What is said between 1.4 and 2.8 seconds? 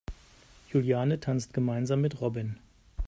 gemeinsam mit Robin.